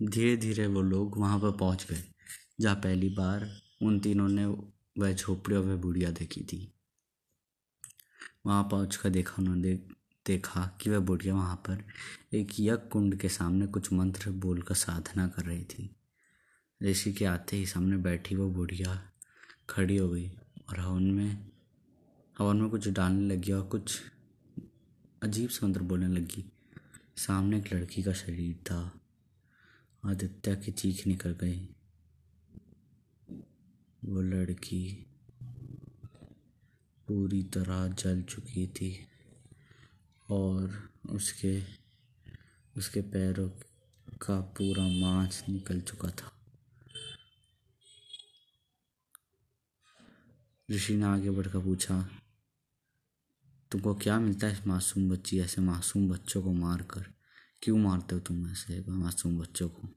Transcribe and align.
धीरे 0.00 0.36
धीरे 0.36 0.66
वो 0.66 0.80
लोग 0.82 1.18
वहाँ 1.18 1.38
पर 1.40 1.50
पहुँच 1.50 1.86
गए, 1.90 2.02
जहाँ 2.60 2.76
पहली 2.76 3.08
बार 3.08 3.48
उन 3.82 3.98
तीनों 4.00 4.28
ने 4.28 4.44
वह 4.98 5.12
झोपड़ी 5.12 5.56
और 5.56 5.64
वह 5.64 5.76
बुढ़िया 5.76 6.10
देखी 6.10 6.40
थी। 6.42 6.72
वहाँ 8.46 8.62
पहुँच 8.64 8.96
कर 8.96 9.10
देखा, 9.10 9.34
उन्होंने 9.38 9.74
देखा 10.26 10.66
कि 10.80 10.90
वह 10.90 10.98
बुढ़िया 10.98 11.34
वहाँ 11.34 11.56
पर 11.56 11.84
एक 12.34 12.52
यज्ञ 12.60 12.88
कुंड 12.92 13.16
के 13.16 13.28
सामने 13.28 13.66
कुछ 13.66 13.92
मंत्र 13.92 14.30
बोलकर 14.30 14.74
साधना 14.74 15.26
कर 15.28 15.44
रही 15.44 15.64
थी। 15.64 15.90
ऋषि 16.80 17.12
के 17.12 17.24
आते 17.24 17.56
ही 17.56 17.66
सामने 17.66 17.96
बैठी 17.96 18.36
वो 18.36 18.48
बुढ़िया 18.50 19.00
खड़ी 19.70 19.96
हो 19.96 20.08
गई 20.08 20.28
और 20.68 20.80
हवन 20.80 21.02
में 21.02 21.46
हवन 22.38 22.56
में 22.56 22.70
कुछ 22.70 22.88
डालने 22.88 23.34
लगी 23.34 23.52
और 23.52 23.62
कुछ 23.62 24.00
अजीब 25.22 25.48
से 25.48 25.66
मंत्र 25.66 25.82
बोलने 25.82 26.08
लगी। 26.08 26.44
सामने 27.16 27.58
एक 27.58 27.72
लड़की 27.74 28.02
का 28.02 28.12
शरीर 28.12 28.54
था। 28.54 29.00
आदित्य 30.06 30.56
की 30.56 30.72
चीख 30.72 31.06
निकल 31.06 31.32
गई। 31.32 31.68
वो 34.04 34.20
लड़की 34.20 34.84
पूरी 37.08 37.42
तरह 37.42 37.86
जल 37.88 38.22
चुकी 38.22 38.66
थी 38.66 38.90
और 40.30 40.90
उसके 41.10 41.62
उसके 42.76 43.00
पैरों 43.00 43.48
का 44.22 44.40
पूरा 44.40 44.86
मांस 45.00 45.42
निकल 45.48 45.80
चुका 45.80 46.10
था। 46.10 46.32
ऋषि 50.70 50.96
ने 50.96 51.04
आगे 51.04 51.30
बढ़कर 51.30 51.58
पूछा, 51.58 52.00
तुमको 53.70 53.94
क्या 53.94 54.18
मिलता 54.20 54.46
है 54.46 54.52
इस 54.52 54.66
मासूम 54.66 55.10
बच्ची, 55.10 55.38
ऐसे 55.40 55.60
मासूम 55.60 56.08
बच्चों 56.08 56.42
को 56.42 56.52
मार 56.52 56.82
कर 56.82 57.04
क्यों 57.62 57.78
मारते 57.78 58.14
हो 58.14 58.20
तुम 58.20 58.46
ऐसे 58.50 58.84
मासूम 58.88 59.38
बच्चों 59.38 59.68
को? 59.68 59.88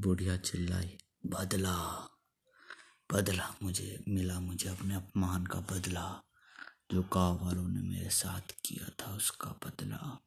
बुढ़िया 0.00 0.36
चिल्लाई, 0.36 0.98
बदला 1.26 2.08
बदला 3.12 3.54
मुझे, 3.62 4.04
मिला 4.08 4.40
मुझे 4.40 4.68
अपने 4.68 4.94
अपमान 4.94 5.46
का 5.46 5.60
बदला। 5.60 6.22
जो 6.92 7.02
गाँव 7.02 7.44
वालों 7.44 7.68
ने 7.68 7.80
मेरे 7.80 8.10
साथ 8.10 8.40
किया 8.64 8.88
था 8.88 9.16
उसका 9.16 9.50
बदला। 9.50 10.26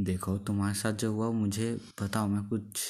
देखो, 0.00 0.38
तुम्हारे 0.38 0.74
साथ 0.74 0.92
जो 0.92 1.12
हुआ, 1.12 1.30
मुझे 1.30 1.74
बताओ, 2.02 2.26
मैं 2.26 2.48
कुछ 2.48 2.80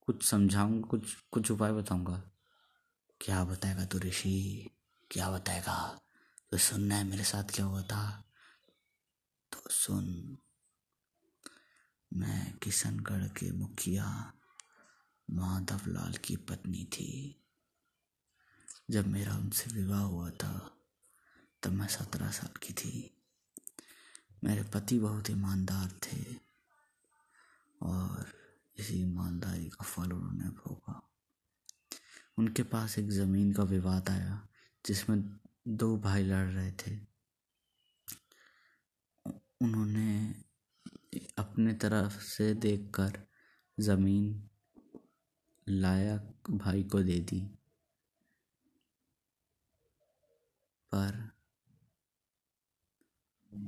कुछ 0.00 0.22
समझाऊँगा, 0.22 0.88
कुछ 0.88 1.14
कुछ 1.32 1.50
उपाय 1.50 1.72
बताऊँगा। 1.72 2.30
क्या 3.20 3.44
बताएगा 3.44 3.84
तू 3.84 3.98
ऋषि? 3.98 4.70
क्या 5.10 5.30
बताएगा? 5.30 6.00
तो 6.50 6.58
सुनना 6.58 6.94
है 6.94 7.04
मेरे 7.04 7.24
साथ 7.24 7.44
क्या 7.44 7.66
हुआ 7.66 7.82
था। 7.82 8.24
तो 9.52 9.62
सुन। 9.70 10.38
मैं 12.16 12.58
किशनगढ़ 12.58 13.28
के 13.28 13.52
मुखिया 13.52 14.32
माधव 15.30 15.80
लाल 15.86 16.12
की 16.12 16.36
पत्नी 16.36 16.84
थी। 16.84 17.42
जब 18.90 19.06
मेरा 19.06 19.36
उनसे 19.36 19.70
विवाह 19.70 20.00
हुआ 20.00 20.30
था, 20.30 20.76
तब 21.62 21.72
मैं 21.72 21.86
सत्रह 21.86 22.30
साल 22.30 22.58
की 22.62 22.72
थी। 22.72 23.18
मेरे 24.44 24.62
पति 24.62 24.98
बहुत 24.98 25.30
ईमानदार 25.30 25.98
थे 26.02 26.36
और 27.82 28.32
इसी 28.76 28.94
ईमानदारी 28.94 29.68
का 29.68 29.84
फल 29.84 30.12
उन्होंने 30.12 30.44
भोगा। 30.44 31.12
उनके 32.38 32.62
पास 32.62 32.98
एक 32.98 33.10
ज़मीन 33.10 33.52
का 33.52 33.62
विवाद 33.62 34.08
आया, 34.08 34.48
जिसमें 34.86 35.40
दो 35.68 35.98
भाई 35.98 36.22
लड़ 36.22 36.46
रहे 36.46 36.72
थे। 36.72 37.00
उन्होंने 39.60 40.34
अपने 41.38 41.74
तरफ़ 41.74 42.22
से 42.22 42.54
देखकर 42.54 43.26
ज़मीन 43.80 44.50
लायक 45.68 46.50
भाई 46.50 46.82
को 46.82 47.02
दे 47.02 47.20
दी। 47.20 47.40
पर 50.94 51.32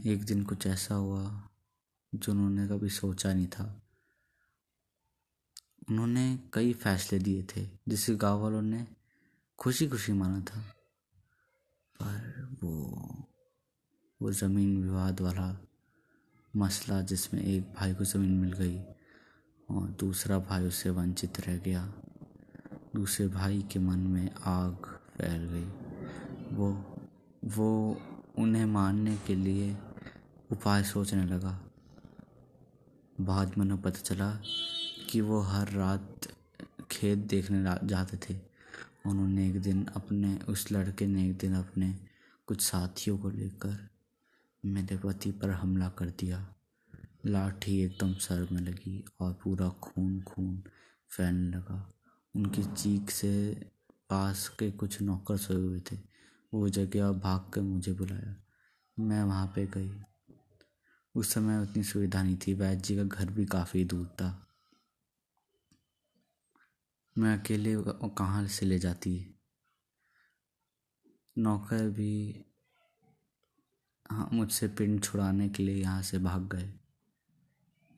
एक 0.07 0.25
दिन 0.25 0.45
कुछ 0.45 0.67
ऐसा 0.67 0.95
हुआ 0.95 1.49
जो 2.15 2.33
उन्होंने 2.33 2.69
कभी 2.69 2.89
सोचा 2.89 3.35
नहीं 3.35 3.47
था। 3.47 3.83
उन्होंने 5.91 6.39
कई 6.53 6.73
फैसले 6.73 7.19
दिए 7.19 7.47
थे, 7.57 7.71
जिसे 7.89 8.15
गाँव 8.15 8.41
वालों 8.41 8.63
ने 8.63 8.87
खुशी 9.59 9.89
खुशी 9.89 10.13
माना 10.13 10.41
था। 10.41 10.61
पर 12.03 12.45
वो 12.63 12.95
वो 14.23 14.33
ज़मीन 14.33 14.83
विवाद 14.83 15.21
वाला 15.21 15.67
मसला 16.57 17.01
जिसमें 17.01 17.43
एक 17.43 17.63
भाई 17.63 17.95
को 17.95 18.05
ज़मीन 18.05 18.31
मिल 18.31 18.53
गई 18.53 18.83
और 19.71 19.89
दूसरा 19.89 20.39
भाई 20.39 20.65
उससे 20.65 20.91
वंचित 20.91 21.41
रह 21.41 21.57
गया। 21.57 21.95
दूसरे 22.95 23.29
भाई 23.29 23.63
के 23.73 23.79
मन 23.79 23.99
में 23.99 24.31
आग 24.45 24.77
फैल 25.17 25.45
गई। 25.45 25.65
वो 26.57 26.97
वो 27.45 28.01
उन्हें 28.39 28.67
मारने 28.67 29.17
के 29.17 29.35
लिए 29.35 29.79
उपाय 30.53 30.83
सोचने 30.83 31.25
लगा। 31.27 31.65
बाद 33.21 33.49
में 33.49 33.65
उन्हें 33.65 33.83
पता 33.83 34.01
चला 34.01 34.41
कि 35.11 35.21
वो 35.21 35.41
हर 35.41 35.69
रात 35.69 36.21
खेत 36.91 37.19
देखने 37.19 37.87
जाते 37.87 38.17
थे। 38.17 38.41
उन्होंने 39.07 39.49
एक 39.49 39.63
दिन 39.63 39.85
अपने, 39.85 40.39
उस 40.49 40.73
लड़के 40.73 41.07
ने 41.07 41.31
एक 41.31 41.39
दिन 41.39 41.55
अपने 41.55 41.99
कुछ 42.47 42.61
साथियों 42.61 43.19
को 43.19 43.31
लेकर 43.31 43.94
मेरे 44.65 44.97
पति 44.97 45.33
पर 45.33 45.51
हमला 45.51 45.89
कर 45.89 46.07
दिया। 46.11 46.55
लाठी 47.27 47.81
एकदम 47.81 48.15
सर 48.15 48.49
में 48.53 48.61
लगी 48.61 49.05
और 49.21 49.33
पूरा 49.33 49.69
खून 49.69 50.23
खून 50.23 50.63
फैलने 51.11 51.57
लगा। 51.57 51.95
उनकी 52.37 52.63
चीख 52.63 53.11
से 53.11 53.55
पास 54.11 54.49
के 54.49 54.71
कुछ 54.71 55.03
नौकर 55.03 55.37
सोए 55.37 55.57
हुए 55.57 55.81
थे। 55.81 55.97
वो 56.55 56.69
जगह 56.69 57.13
भाग 57.13 57.51
कर 57.53 57.61
मुझे 57.61 57.93
बुलाया। 57.93 58.45
मैं 58.99 59.23
वहाँ 59.23 59.47
पे 59.47 59.67
गई। 59.67 60.03
उस 61.15 61.33
समय 61.35 61.59
उतनी 61.63 61.83
सुविधा 61.83 62.23
नहीं 62.23 62.37
थी। 62.37 62.55
वैद्य 62.55 62.81
जी 62.81 62.97
का 62.97 63.03
घर 63.03 63.31
भी 63.31 63.45
काफ़ी 63.45 63.85
दूर 63.85 64.07
था। 64.07 64.41
मैं 67.19 67.39
अकेले 67.39 67.75
कहाँ 68.09 68.47
से 68.47 68.67
ले 68.67 68.79
जाती? 68.79 69.41
नौकर 71.39 71.91
भी 71.91 72.45
हाँ 74.11 74.29
मुझसे 74.33 74.69
पिंड 74.69 75.03
छुड़ाने 75.05 75.49
के 75.49 75.63
लिए 75.63 75.77
यहाँ 75.77 76.03
से 76.03 76.19
भाग 76.19 76.49
गए। 76.49 76.73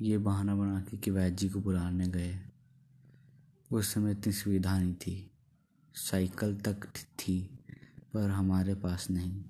ये 0.02 0.18
बहाना 0.18 0.56
बना 0.56 0.80
के 0.80 0.96
कि 0.96 1.10
वैद्य 1.10 1.36
जी 1.36 1.48
को 1.48 1.60
बुलाने 1.60 2.08
गए। 2.08 2.38
उस 3.72 3.94
समय 3.94 4.12
इतनी 4.12 4.32
सुविधा 4.32 4.78
नहीं 4.78 4.94
थी। 4.94 5.30
साइकिल 5.94 6.60
तक 6.60 6.86
थी, 6.96 7.58
पर 8.14 8.30
हमारे 8.30 8.74
पास 8.74 9.10
नहीं। 9.10 9.44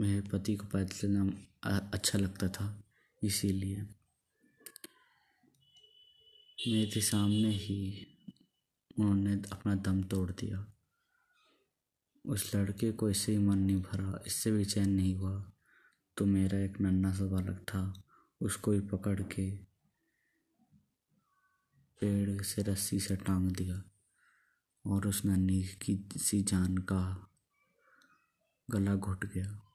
मेरे 0.00 0.20
पति 0.20 0.56
को 0.56 0.66
पैदल 0.66 0.92
चलना 0.92 1.80
अच्छा 1.92 2.18
लगता 2.18 2.48
था, 2.48 2.84
इसीलिए। 3.22 3.82
मेरे 6.68 7.00
सामने 7.00 7.50
ही 7.50 8.06
उन्होंने 8.98 9.42
अपना 9.52 9.74
दम 9.74 10.02
तोड़ 10.02 10.30
दिया। 10.30 10.66
उस 12.24 12.54
लड़के 12.54 12.92
को 12.92 13.10
इससे 13.10 13.32
ही 13.32 13.38
मन 13.38 13.58
नहीं 13.58 13.82
भरा, 13.82 14.22
इससे 14.26 14.50
भी 14.50 14.64
चैन 14.64 14.90
नहीं 14.90 15.14
हुआ। 15.14 15.52
तो 16.16 16.26
मेरा 16.26 16.58
एक 16.58 16.80
नन्ना 16.80 17.12
सा 17.12 17.24
बालक 17.24 17.58
था, 17.58 18.02
उसको 18.40 18.72
ही 18.72 18.80
पकड़ 18.80 19.22
के 19.22 19.50
पेड़ 22.00 22.42
से 22.42 22.62
रस्सी 22.62 23.00
से 23.00 23.16
टांग 23.16 23.50
दिया 23.50 23.82
और 24.86 25.06
उस 25.06 25.24
नन्ही 25.24 25.62
की 25.62 26.08
सी 26.16 26.42
जान 26.42 26.78
का 26.78 27.30
गला 28.70 28.94
घुट 28.94 29.24
गया। 29.24 29.66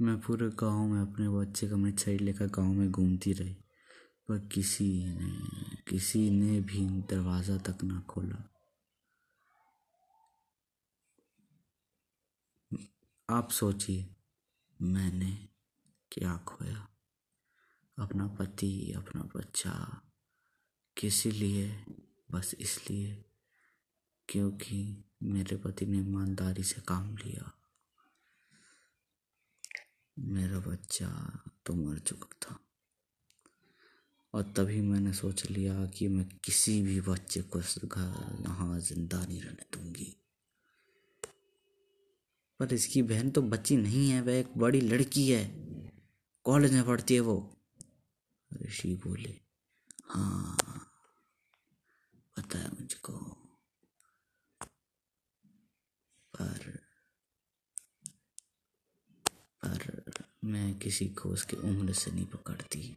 मैं 0.00 0.20
पूरे 0.20 0.48
गाँव 0.48 0.86
में 0.86 1.00
अपने 1.00 1.28
बच्चे 1.28 1.68
का 1.68 1.76
मिठाई 1.76 2.18
लेकर 2.18 2.46
गाँव 2.46 2.72
में 2.72 2.90
घूमती 2.90 3.32
रही। 3.32 3.56
पर 4.30 4.48
किसी 4.48 5.06
ने 5.06 5.40
किसी 5.90 6.30
ने 6.30 6.60
भी 6.60 6.86
दरवाज़ा 6.86 7.58
तक 7.58 7.78
ना 7.84 8.00
खोला। 8.00 8.54
आप 13.30 13.50
सोचिए, 13.50 14.16
मैंने 14.82 15.48
क्या 16.12 16.36
खोया? 16.36 16.88
अपना 17.98 18.26
पति, 18.26 18.92
अपना 18.92 19.22
बच्चा 19.22 20.02
किस 20.96 21.26
लिए? 21.26 21.84
बस 22.30 22.54
इसलिए 22.60 23.24
क्योंकि 24.28 25.04
मेरे 25.22 25.56
पति 25.56 25.86
ने 25.86 25.98
ईमानदारी 25.98 26.62
से 26.62 26.80
काम 26.80 27.16
लिया। 27.16 27.52
मेरा 30.18 30.58
बच्चा 30.58 31.40
तो 31.66 31.74
मर 31.74 31.98
चुका 31.98 32.28
था। 32.42 32.69
और 34.34 34.42
तभी 34.56 34.80
मैंने 34.80 35.12
सोच 35.12 35.44
लिया 35.50 35.84
कि 35.86 36.08
मैं 36.08 36.24
किसी 36.44 36.80
भी 36.82 37.00
बच्चे 37.00 37.40
को 37.52 37.60
यहाँ 37.60 38.78
ज़िंदा 38.80 39.24
नहीं 39.26 39.40
रहने 39.40 39.64
दूँगी। 39.74 40.16
पर 42.60 42.72
इसकी 42.74 43.02
बहन 43.02 43.30
तो 43.30 43.42
बच्ची 43.42 43.76
नहीं 43.76 44.08
है, 44.10 44.20
वह 44.22 44.32
एक 44.32 44.56
बड़ी 44.58 44.80
लड़की 44.80 45.28
है। 45.30 45.44
कॉलेज 46.46 46.72
में 46.72 46.84
पढ़ती 46.86 47.14
है 47.14 47.20
वो। 47.20 47.36
ऋषि 48.50 48.94
बोले 49.04 49.34
हाँ 50.08 50.56
पता 52.36 52.58
है 52.58 52.68
मुझको। 52.70 53.12
पर 56.34 56.78
पर 59.62 60.24
मैं 60.44 60.78
किसी 60.78 61.06
को 61.08 61.28
उसकी 61.28 61.56
उम्र 61.68 61.92
से 61.92 62.10
नहीं 62.10 62.26
पकड़ती। 62.26 62.96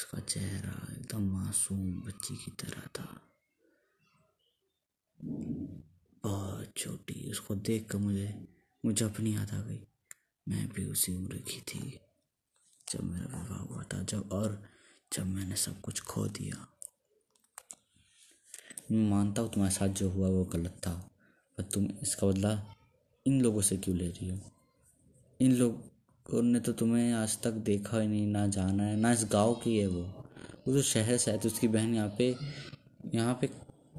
उसका 0.00 0.20
चेहरा 0.20 0.92
एकदम 0.92 1.22
मासूम 1.22 2.00
बच्ची 2.00 2.36
की 2.36 2.50
तरह 2.50 2.80
था। 2.80 3.20
बहुत 6.24 6.72
छोटी, 6.76 7.30
उसको 7.30 7.54
देख 7.54 7.90
कर 7.90 7.98
मुझे 7.98 8.48
मुझे 8.84 9.04
अपनी 9.04 9.34
याद 9.34 9.50
आ 9.50 9.60
गई। 9.60 9.80
मैं 10.48 10.68
भी 10.68 10.84
उसी 10.84 11.14
उम्र 11.14 11.36
की 11.36 11.60
थी, 11.60 12.00
जब 12.88 13.00
मेरा 13.02 13.42
विवाह 13.42 13.58
हुआ 13.58 13.82
था, 13.82 14.02
जब 14.02 14.32
और 14.32 14.62
जब 15.12 15.26
मैंने 15.26 15.56
सब 15.56 15.80
कुछ 15.80 16.00
खो 16.00 16.26
दिया। 16.26 16.66
मैं 18.90 19.10
मानता 19.10 19.42
हूँ 19.42 19.52
तुम्हारे 19.52 19.74
साथ 19.74 19.88
जो 19.88 20.10
हुआ 20.10 20.28
वो 20.28 20.44
गलत 20.44 20.80
था, 20.86 21.10
पर 21.58 21.62
तुम 21.62 21.88
इसका 22.02 22.26
बदला 22.26 22.74
इन 23.26 23.40
लोगों 23.42 23.60
से 23.60 23.76
क्यों 23.76 23.96
ले 23.96 24.08
रही 24.08 24.28
हो? 24.28 24.38
इन 25.40 25.52
लोगों 25.52 25.89
ने 26.26 26.60
तो 26.60 26.72
तुम्हें 26.72 27.12
आज 27.12 27.42
तक 27.42 27.50
देखा 27.50 28.00
ही 28.00 28.08
नहीं, 28.08 28.26
ना 28.26 28.46
जाना 28.46 28.82
है, 28.82 28.96
ना 28.96 29.12
इस 29.12 29.26
गाँव 29.32 29.54
की 29.54 29.78
है 29.78 29.86
वो। 29.86 30.02
वो 30.68 30.74
तो 30.74 30.82
शहर 30.82 31.16
से 31.16 31.30
आई 31.30 31.38
थी, 31.38 31.48
उसकी 31.48 31.68
बहन 31.68 31.94
यहाँ 31.94 32.14
पे 32.18 32.36
यहाँ 33.14 33.38
पे 33.40 33.46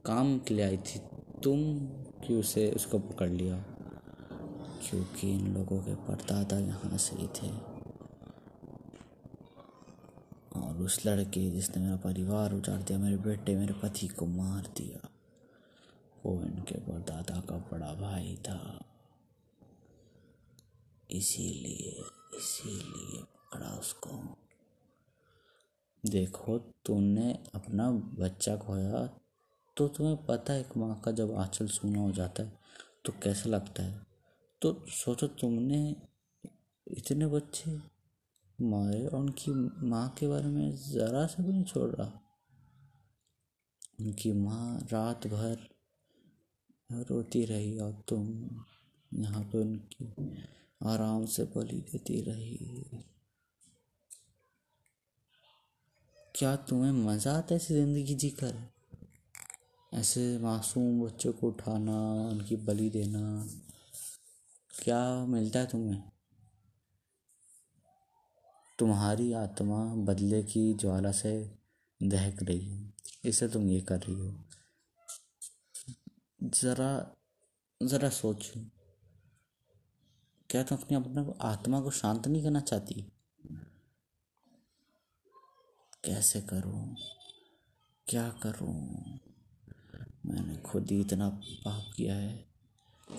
काम 0.06 0.40
के 0.40 0.54
लिए 0.54 0.66
आई 0.66 0.78
थी। 0.78 1.00
तुम 1.44 1.80
क्यों 2.26 2.40
उसे, 2.40 2.72
उसको 2.72 3.00
पकड़ 3.00 3.30
लिया? 3.30 3.56
क्योंकि 4.84 5.32
इन 5.32 5.54
लोगों 5.54 5.80
के 5.80 5.96
परदादा 5.96 6.60
यहाँ 6.60 6.98
से 6.98 7.16
ही 7.16 7.28
थे। 7.28 7.50
और 10.60 10.78
उस 10.78 11.06
लड़के 11.06 11.52
जिसने 11.52 11.84
मेरा 11.84 11.96
परिवार 11.96 12.54
उजाड़ 12.54 12.82
दिया, 12.82 13.00
मेरे 13.00 13.18
बेटे, 13.18 13.56
मेरे 13.56 13.74
पति 13.74 14.08
को 14.08 14.26
मार 14.26 14.64
दिया, 14.78 15.10
वो 16.26 16.42
इनके 16.42 16.76
परदादा 16.76 17.40
का 17.40 17.58
बड़ा 17.58 17.94
भाई 17.94 18.38
था। 18.50 18.80
इसीलिए 21.12 22.04
इसीलिए 22.38 23.24
पकड़ा 23.24 23.70
उसको। 23.70 24.38
देखो 26.06 26.58
तुमने 26.58 27.34
अपना 27.56 27.92
बच्चा 27.92 28.58
खोया 28.58 29.08
तो 29.78 29.88
तुम्हें 29.88 30.26
पता 30.26 30.54
है 30.54 30.60
एक 30.60 30.78
माँ 30.78 31.02
का 31.02 31.12
जब 31.12 31.36
आंचल 31.36 31.68
सूना 31.68 32.00
हो 32.00 32.12
जाता 32.12 32.44
है 32.44 32.60
तो 33.06 33.14
कैसा 33.24 33.50
लगता 33.50 33.84
है? 33.84 34.06
तो 34.62 34.86
सोचो 34.90 35.28
तुमने 35.28 35.96
इतने 36.88 37.28
बच्चे 37.28 37.80
मारे 38.62 39.08
और 39.08 39.20
उनकी 39.20 39.52
माँ 39.88 40.10
के 40.10 40.28
बारे 40.28 40.48
में 40.48 40.76
ज़रा 40.76 41.26
सा 41.26 41.44
भी 41.44 41.54
नहीं 41.54 41.64
छोड़ 41.64 41.90
रहा? 41.96 42.12
उनकी 44.00 44.32
माँ 44.32 44.88
रात 44.92 45.28
भर 45.28 45.68
रोती 46.92 47.46
रही 47.46 47.80
और 47.80 48.04
तुम 48.08 48.28
यहाँ 49.14 49.44
पे 49.44 49.58
उनकी 49.58 50.06
आराम 50.86 51.26
से 51.26 51.44
बलि 51.44 51.78
देती 51.78 52.22
रही। 52.22 52.86
क्या 56.36 56.56
तुम्हें 56.56 56.92
मज़ा 56.92 57.34
आता 57.34 57.48
है 57.52 57.56
ऐसी 57.56 57.74
ज़िंदगी 57.74 58.16
जीकर? 58.16 58.70
ऐसे 59.94 60.38
मासूम 60.38 61.06
बच्चों 61.06 61.34
को 61.34 61.48
उठाना, 61.48 62.14
उनकी 62.30 62.56
बलि 62.56 62.90
देना, 62.90 63.48
क्या 64.84 65.26
मिलता 65.26 65.60
है 65.60 65.66
तुम्हें? 65.66 66.04
तुम्हारी 68.80 69.34
आत्मा 69.34 69.96
बदले 69.96 70.44
की 70.44 70.74
ज्वाला 70.74 71.12
से 71.12 71.58
दहक 72.04 72.44
रही 72.44 72.70
है। 72.70 72.94
इसे 73.26 73.48
तुम 73.48 73.70
ये 73.70 73.82
कर 73.82 74.00
रही 74.00 74.16
हो। 74.16 74.44
ज़रा 76.44 77.16
ज़रा 77.84 78.10
सोचो। 78.10 78.81
क्या 80.52 80.64
तुम 80.64 80.78
अपनी 80.78 80.98
अपने 80.98 81.34
आत्मा 81.42 81.82
को 81.82 81.92
शांत 81.92 82.28
नहीं 82.28 82.44
करना 82.44 82.60
चाहती? 82.60 83.12
कैसे 86.06 86.42
करूँ? 86.42 86.96
क्या 88.08 88.30
करूँ? 88.30 89.04
मैंने 90.26 90.58
खुद 90.58 90.92
ही 90.92 91.02
इतना 91.02 91.30
पाप 91.66 91.94
किया 91.96 92.16
है 92.16 92.38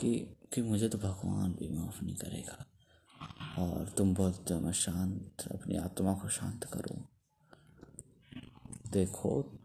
कि 0.00 0.36
कि 0.52 0.62
मुझे 0.62 0.88
तो 0.88 0.98
भगवान 0.98 1.52
भी 1.52 1.68
माफ़ 1.68 2.04
नहीं 2.04 2.16
करेगा। 2.16 2.66
और 3.58 3.88
तुम 3.88 4.14
बोलते 4.14 4.54
हो 4.54 4.60
मैं 4.60 4.72
शांत, 4.72 5.36
अपनी 5.52 5.76
आत्मा 5.76 6.14
को 6.14 6.28
शांत 6.28 6.64
करूँ। 6.64 7.08
देखो, 8.90 9.58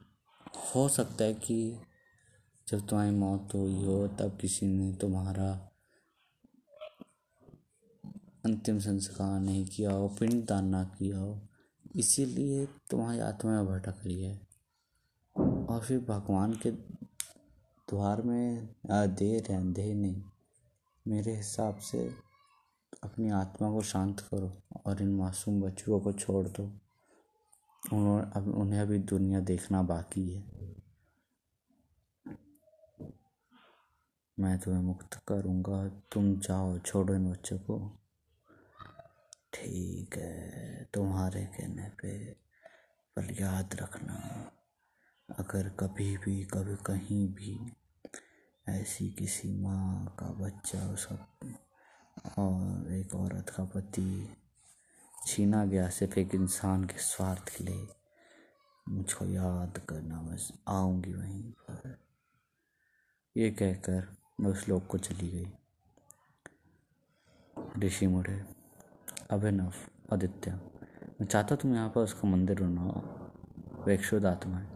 हो 0.75 0.89
सकता 0.89 1.23
है 1.23 1.33
कि 1.33 1.79
जब 2.67 2.87
तुम्हारी 2.87 3.11
मौत 3.11 3.49
हुई 3.53 3.85
हो, 3.85 4.07
तब 4.07 4.37
किसी 4.41 4.65
ने 4.65 4.93
तुम्हारा 4.93 5.71
अंतिम 8.47 8.79
संस्कार 8.79 9.39
नहीं 9.39 9.65
किया 9.65 9.91
हो 9.91 10.07
पिंड 10.09 10.45
दान 10.45 10.67
ना 10.67 10.83
किया 10.83 11.19
हो, 11.19 11.39
इसीलिए 11.95 12.65
तुम्हारी 12.65 13.19
आत्मा 13.19 13.63
भटक 13.63 13.95
रही 14.05 14.23
है। 14.23 14.47
और 15.69 15.81
फिर 15.87 15.99
भगवान 15.99 16.53
के 16.53 16.71
द्वार 16.71 18.21
में 18.21 18.75
देर 18.91 19.51
है 19.51 19.57
अंधेर 19.57 19.95
नहीं। 19.95 20.23
मेरे 21.07 21.35
हिसाब 21.35 21.77
से 21.77 22.11
अपनी 23.03 23.29
आत्मा 23.29 23.71
को 23.71 23.81
शांत 23.81 24.19
करो 24.19 24.51
और 24.85 25.01
इन 25.01 25.15
मासूम 25.15 25.61
बच्चों 25.61 25.99
को 25.99 26.13
छोड़ 26.13 26.47
दो। 26.47 26.63
उन्होंने 27.93 28.31
अब 28.35 28.57
उन्हें 28.57 28.79
अभी 28.79 28.99
दुनिया 28.99 29.39
देखना 29.39 29.81
बाकी 29.83 30.29
है। 30.31 30.43
मैं 34.39 34.57
तुम्हें 34.59 34.81
मुक्त 34.81 35.13
करूँगा, 35.27 35.87
तुम 35.87 36.39
जाओ, 36.39 36.77
छोड़ो 36.79 37.13
इन 37.13 37.31
बच्चों 37.31 37.57
को। 37.57 37.75
ठीक 39.53 40.17
है, 40.17 40.89
तुम्हारे 40.93 41.45
कहने 41.45 41.89
पे 41.89 42.33
पर 43.15 43.41
याद 43.41 43.75
रखना। 43.75 44.15
अगर 45.29 45.69
कभी 45.69 46.17
भी, 46.17 46.43
कभी 46.45 46.75
कहीं 46.75 47.27
भी 47.27 47.73
ऐसी 48.69 49.09
किसी 49.09 49.51
माँ 49.53 50.17
का 50.19 50.25
बच्चा 50.25 50.79
उसका 50.89 51.15
और 52.37 52.93
एक 52.93 53.15
औरत 53.15 53.49
का 53.49 53.63
पति 53.65 54.35
छीना 55.27 55.65
गया 55.65 55.89
सिर्फ़ 55.89 56.19
एक 56.19 56.35
इंसान 56.35 56.83
के 56.83 56.97
स्वार्थ 56.97 57.57
के 57.57 57.63
लिए, 57.63 57.87
मुझको 58.89 59.25
याद 59.25 59.81
करना 59.89 60.21
बस 60.21 60.51
आऊँगी 60.67 61.13
वहीं 61.13 61.51
पर। 61.51 61.97
ये 63.37 63.51
कहकर 63.51 64.17
मैं 64.39 64.51
उस 64.51 64.69
लोग 64.69 64.87
को 64.87 64.97
चली 64.97 65.29
गई। 65.29 65.51
ऋषि 67.79 68.07
मुड़े। 68.07 68.56
अभिनव 69.31 69.73
आदित्य। 70.13 70.51
मैं 71.21 71.25
चाहता 71.25 71.55
तुम 71.55 71.73
यहाँ 71.75 71.89
पर 71.89 72.01
उसका 72.01 72.27
मंदिर 72.27 72.61
बनाओ 72.63 73.01
वो 73.77 73.89
एक 73.89 74.01
शुद्ध 74.01 74.25
आत्मा 74.25 74.57
है। 74.57 74.67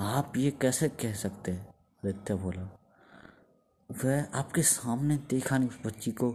आप 0.00 0.32
ये 0.36 0.50
कैसे 0.50 0.88
कह 0.88 1.14
सकते 1.14 1.52
हैं? 1.52 1.68
आदित्य 1.68 2.34
बोला। 2.34 2.62
वह 3.90 4.28
आपके 4.34 4.62
सामने 4.62 5.16
देखा 5.16 5.58
नहीं, 5.58 5.68
उस 5.68 5.78
बच्ची 5.86 6.12
को 6.12 6.30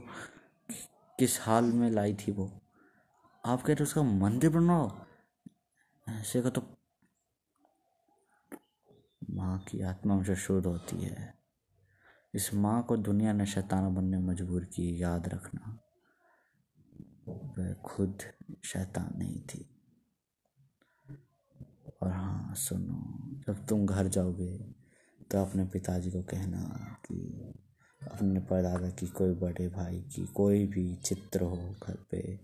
किस 1.19 1.41
हाल 1.41 1.63
में 1.63 1.89
लाई 1.91 2.13
थी 2.13 2.31
वो। 2.31 2.51
आप 3.45 3.61
कह 3.61 3.73
रहे 3.73 3.83
उसका 3.83 4.03
मंदिर 4.03 4.49
बनाओ 4.49 4.91
ऐसे 6.09 6.41
का 6.41 6.49
तो 6.49 6.61
माँ 9.29 9.57
की 9.59 9.81
आत्मा 9.81 10.15
मुझे 10.15 10.35
शुद्ध 10.35 10.65
होती 10.65 11.01
है। 11.01 11.33
इस 12.33 12.53
माँ 12.53 12.83
को 12.83 12.97
दुनिया 12.97 13.33
ने 13.33 13.45
शैताना 13.45 13.89
बनने 13.89 14.17
मजबूर 14.17 14.63
की 14.63 15.03
याद 15.03 15.29
रखना। 15.29 15.79
वह 17.27 17.73
खुद 17.73 18.19
शैतान 18.65 19.19
नहीं 19.19 19.41
थी। 19.41 19.69
और 22.01 22.11
हाँ 22.11 22.55
सुनो, 22.55 23.17
जब 23.47 23.65
तुम 23.65 23.85
घर 23.85 24.07
जाओगे 24.07 24.57
तो 25.31 25.37
अपने 25.37 25.65
पिताजी 25.65 26.11
को 26.11 26.21
कहना 26.21 26.61
कि 27.05 27.15
अपने 28.11 28.39
परदादा 28.39 28.89
की 28.89 29.07
कोई 29.07 29.33
बड़े 29.33 29.67
भाई 29.67 30.01
की 30.01 30.25
कोई 30.25 30.67
भी 30.67 30.95
चित्र 30.95 31.41
हो 31.41 31.75
घर 31.83 31.97
पे, 32.11 32.39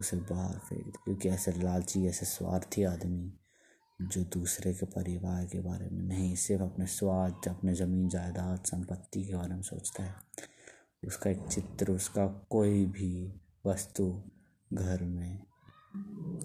उसे 0.00 0.16
बाहर 0.16 0.58
फेंक 0.58 0.84
दे। 0.84 0.90
क्योंकि 0.90 1.28
ऐसे 1.28 1.52
लालची, 1.52 2.06
ऐसे 2.06 2.26
स्वार्थी 2.26 2.84
आदमी 2.84 3.38
जो 4.02 4.24
दूसरे 4.24 4.74
के 4.74 4.86
परिवार 4.86 5.46
के 5.46 5.60
बारे 5.60 5.88
में 5.90 6.02
नहीं, 6.02 6.34
सिर्फ़ 6.36 6.62
अपने 6.62 6.86
स्वार्थ, 6.86 7.48
अपने 7.48 7.74
ज़मीन, 7.74 8.08
जायदाद, 8.08 8.64
संपत्ति 8.64 9.24
के 9.24 9.34
बारे 9.34 9.54
में 9.54 9.62
सोचता 9.62 10.02
है, 10.04 10.14
उसका 11.06 11.30
एक 11.30 11.46
चित्र, 11.46 11.90
उसका 11.90 12.26
कोई 12.26 12.86
भी 12.86 13.40
वस्तु 13.66 14.22
घर 14.72 15.04
में 15.04 15.46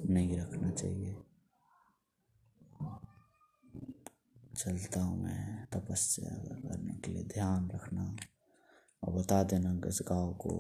नहीं 0.10 0.40
रखना 0.40 0.72
चाहिए। 0.72 1.22
चलता 4.58 5.02
हूँ 5.02 5.24
मैं 5.24 5.66
तपस्या 5.66 6.30
करने 6.70 6.94
के 6.94 7.12
लिए, 7.12 7.24
ध्यान 7.24 7.72
रखना 7.72 8.16
और 9.04 9.14
बता 9.14 9.44
देना 9.44 9.88
इस 9.88 10.00
गाँव 10.08 10.34
को 10.34 10.60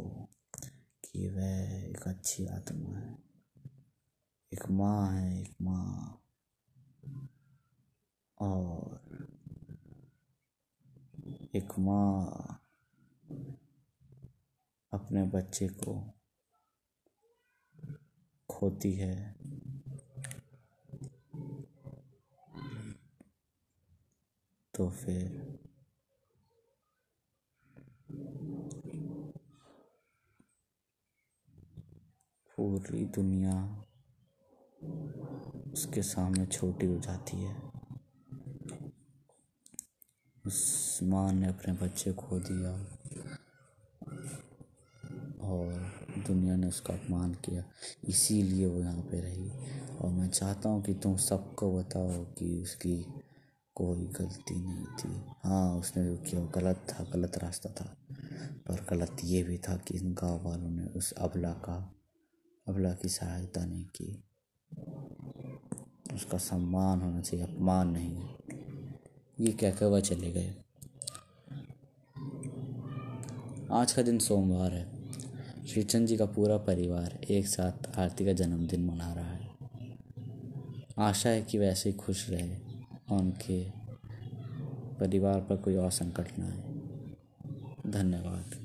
कि 1.06 1.30
वह 1.30 1.89
एक 1.89 2.04
अच्छी 2.08 2.46
आत्मा 2.46 2.98
है। 2.98 3.18
एक 4.54 4.70
माँ 4.70 5.12
है, 5.12 5.42
एक 5.42 5.56
माँ। 5.62 6.16
और 8.42 9.01
एक 11.56 11.80
माँ 11.80 12.25
अपने 14.94 15.24
बच्चे 15.24 15.68
को 15.68 16.18
खोती 18.60 18.94
है। 18.94 19.36
तो 24.74 24.89
फिर 24.89 25.39
पूरी 32.58 33.06
दुनिया 33.06 33.84
उसके 35.74 36.01
सामने 36.01 36.46
छोटी 36.46 36.86
हो 36.86 36.98
जाती 37.00 37.38
है। 37.38 37.72
उस 40.46 41.00
माँ 41.04 41.34
ने 41.34 41.48
अपने 41.48 41.74
बच्चे 41.74 42.13
खो 42.13 42.39
दिया। 42.39 42.99
और 45.50 45.91
दुनिया 46.27 46.56
ने 46.56 46.68
उसका 46.68 46.94
अपमान 46.94 47.34
किया। 47.34 47.63
इसीलिए 48.08 48.65
वो 48.65 48.79
यहाँ 48.79 49.01
पे 49.01 49.20
रही। 49.22 49.51
और 49.98 50.10
मैं 50.10 50.29
चाहता 50.29 50.70
हूँ 50.70 50.84
कि 50.84 50.94
तुम 50.94 51.18
सबको 51.18 51.77
बताओ 51.77 52.25
कि 52.25 52.62
उसकी 52.62 53.06
कोई 53.75 54.06
गलती 54.06 54.62
नहीं 54.62 54.86
थी। 54.86 55.22
हाँ 55.44 55.75
उसने 55.75 56.06
जो 56.06 56.18
किया 56.18 56.46
गलत 56.46 56.88
था, 56.89 57.03
गलत 57.03 57.38
रास्ता 57.38 57.70
था। 57.70 57.98
पर 58.68 58.88
गलत 58.89 59.18
ये 59.24 59.44
भी 59.44 59.58
था 59.58 59.77
कि 59.77 59.98
इन 59.98 60.13
गाँव 60.13 60.48
वालों 60.48 60.70
ने 60.70 60.86
उस 60.86 61.12
अबला 61.12 61.51
का, 61.51 61.96
अबला 62.68 62.94
की 62.94 63.10
सहायता 63.10 63.65
नहीं 63.65 63.86
की। 63.86 64.24
उसका 66.15 66.38
सम्मान 66.38 67.01
होना 67.01 67.22
चाहिए, 67.22 67.46
अपमान 67.46 67.89
नहीं। 67.89 68.29
ये 69.39 69.51
क्या 69.51 69.88
वह 69.88 70.00
चले 70.00 70.32
गए? 70.32 70.56
आज 73.72 73.91
का 73.91 74.01
दिन 74.01 74.20
सोमवार 74.20 74.74
है। 74.74 74.99
श्रीचंद 75.69 76.07
जी 76.07 76.17
का 76.17 76.25
पूरा 76.25 76.57
परिवार 76.57 77.19
एक 77.29 77.47
साथ 77.47 77.99
आरती 77.99 78.25
का 78.25 78.33
जन्मदिन 78.33 78.85
मना 78.85 79.13
रहा 79.13 79.31
है। 79.31 79.49
आशा 80.97 81.29
है 81.29 81.41
कि 81.41 81.57
वैसे 81.57 81.89
ही 81.89 81.95
खुश 81.95 82.29
रहे 82.29 82.55
और 83.11 83.19
उनके 83.19 83.69
परिवार 84.99 85.39
पर 85.39 85.57
कोई 85.57 85.75
और 85.75 85.91
संकट 85.91 86.27
ना 86.39 86.45
आए। 86.45 86.63
धन्यवाद। 87.88 88.59